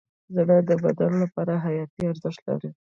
[0.35, 2.69] زړه د بدن لپاره حیاتي ارزښت لري.